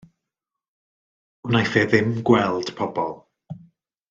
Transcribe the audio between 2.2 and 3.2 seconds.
gweld pobl.